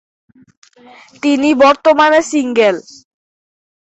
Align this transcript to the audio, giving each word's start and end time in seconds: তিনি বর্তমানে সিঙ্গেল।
তিনি 1.23 1.49
বর্তমানে 1.63 2.19
সিঙ্গেল। 2.31 2.75